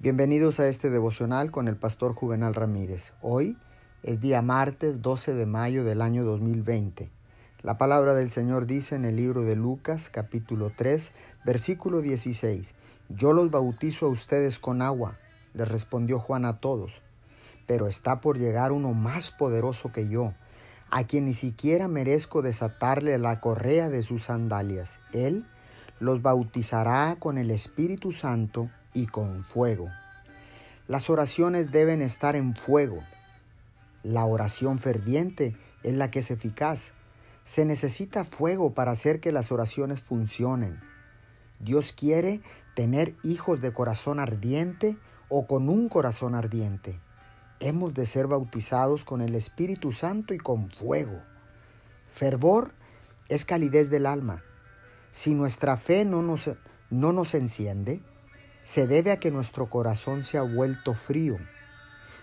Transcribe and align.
Bienvenidos 0.00 0.60
a 0.60 0.68
este 0.68 0.90
devocional 0.90 1.50
con 1.50 1.66
el 1.66 1.74
pastor 1.74 2.14
Juvenal 2.14 2.54
Ramírez. 2.54 3.14
Hoy 3.20 3.56
es 4.04 4.20
día 4.20 4.42
martes 4.42 5.02
12 5.02 5.34
de 5.34 5.44
mayo 5.44 5.82
del 5.82 6.02
año 6.02 6.24
2020. 6.24 7.10
La 7.62 7.78
palabra 7.78 8.14
del 8.14 8.30
Señor 8.30 8.66
dice 8.66 8.94
en 8.94 9.04
el 9.04 9.16
libro 9.16 9.42
de 9.42 9.56
Lucas 9.56 10.08
capítulo 10.08 10.70
3 10.76 11.10
versículo 11.44 12.00
16, 12.00 12.74
Yo 13.08 13.32
los 13.32 13.50
bautizo 13.50 14.06
a 14.06 14.10
ustedes 14.10 14.60
con 14.60 14.82
agua, 14.82 15.18
les 15.52 15.66
respondió 15.66 16.20
Juan 16.20 16.44
a 16.44 16.60
todos, 16.60 16.92
pero 17.66 17.88
está 17.88 18.20
por 18.20 18.38
llegar 18.38 18.70
uno 18.70 18.92
más 18.94 19.32
poderoso 19.32 19.90
que 19.90 20.08
yo, 20.08 20.32
a 20.92 21.08
quien 21.08 21.24
ni 21.26 21.34
siquiera 21.34 21.88
merezco 21.88 22.40
desatarle 22.40 23.18
la 23.18 23.40
correa 23.40 23.88
de 23.88 24.04
sus 24.04 24.26
sandalias. 24.26 25.00
Él 25.12 25.44
los 25.98 26.22
bautizará 26.22 27.16
con 27.18 27.36
el 27.36 27.50
Espíritu 27.50 28.12
Santo 28.12 28.70
y 28.98 29.06
con 29.06 29.44
fuego. 29.44 29.88
Las 30.88 31.08
oraciones 31.08 31.70
deben 31.70 32.02
estar 32.02 32.34
en 32.34 32.54
fuego. 32.54 32.98
La 34.02 34.24
oración 34.24 34.78
ferviente 34.78 35.54
es 35.84 35.94
la 35.94 36.10
que 36.10 36.18
es 36.18 36.30
eficaz. 36.32 36.92
Se 37.44 37.64
necesita 37.64 38.24
fuego 38.24 38.74
para 38.74 38.90
hacer 38.90 39.20
que 39.20 39.30
las 39.30 39.52
oraciones 39.52 40.02
funcionen. 40.02 40.80
Dios 41.60 41.92
quiere 41.92 42.40
tener 42.74 43.14
hijos 43.22 43.60
de 43.60 43.72
corazón 43.72 44.18
ardiente 44.18 44.96
o 45.28 45.46
con 45.46 45.68
un 45.68 45.88
corazón 45.88 46.34
ardiente. 46.34 46.98
Hemos 47.60 47.94
de 47.94 48.04
ser 48.04 48.26
bautizados 48.26 49.04
con 49.04 49.20
el 49.20 49.34
Espíritu 49.34 49.92
Santo 49.92 50.34
y 50.34 50.38
con 50.38 50.70
fuego. 50.70 51.22
Fervor 52.12 52.72
es 53.28 53.44
calidez 53.44 53.90
del 53.90 54.06
alma. 54.06 54.40
Si 55.10 55.34
nuestra 55.34 55.76
fe 55.76 56.04
no 56.04 56.22
nos, 56.22 56.50
no 56.90 57.12
nos 57.12 57.34
enciende, 57.34 58.00
se 58.64 58.86
debe 58.86 59.12
a 59.12 59.20
que 59.20 59.30
nuestro 59.30 59.66
corazón 59.66 60.24
se 60.24 60.38
ha 60.38 60.42
vuelto 60.42 60.94
frío. 60.94 61.38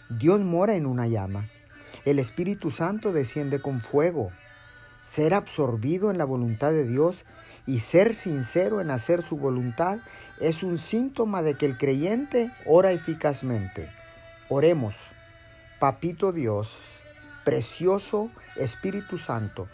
Dios 0.10 0.40
mora 0.42 0.76
en 0.76 0.86
una 0.86 1.08
llama. 1.08 1.50
El 2.06 2.20
Espíritu 2.20 2.72
Santo 2.72 3.12
desciende 3.12 3.60
con 3.60 3.82
fuego. 3.82 4.30
Ser 5.04 5.34
absorbido 5.34 6.12
en 6.12 6.18
la 6.18 6.26
voluntad 6.26 6.72
de 6.72 6.86
Dios 6.86 7.26
y 7.66 7.80
ser 7.80 8.14
sincero 8.14 8.82
en 8.82 8.92
hacer 8.92 9.24
su 9.24 9.38
voluntad 9.38 9.98
es 10.40 10.62
un 10.62 10.78
síntoma 10.78 11.42
de 11.42 11.56
que 11.56 11.66
el 11.66 11.78
creyente 11.78 12.52
ora 12.66 12.92
eficazmente. 12.92 13.90
Oremos. 14.50 14.96
Papito 15.80 16.32
Dios, 16.32 16.78
precioso 17.44 18.30
Espíritu 18.56 19.18
Santo, 19.18 19.68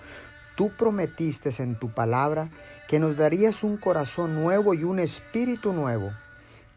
tú 0.55 0.71
prometiste 0.71 1.53
en 1.61 1.75
tu 1.75 1.89
palabra 1.89 2.49
que 2.87 2.99
nos 2.99 3.15
darías 3.17 3.63
un 3.63 3.77
corazón 3.77 4.35
nuevo 4.41 4.73
y 4.73 4.83
un 4.83 4.99
espíritu 4.99 5.73
nuevo. 5.73 6.11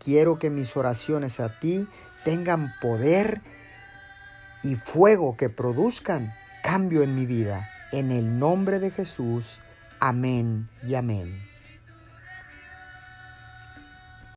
Quiero 0.05 0.39
que 0.39 0.51
mis 0.51 0.77
oraciones 0.77 1.41
a 1.41 1.49
ti 1.61 1.87
tengan 2.25 2.73
poder 2.81 3.41
y 4.63 4.75
fuego 4.75 5.37
que 5.37 5.49
produzcan 5.49 6.31
cambio 6.63 7.03
en 7.03 7.15
mi 7.15 7.27
vida. 7.27 7.69
En 7.93 8.11
el 8.11 8.39
nombre 8.39 8.81
de 8.81 8.91
Jesús. 8.91 9.61
Amén 10.01 10.69
y 10.83 10.95
amén. 10.95 11.54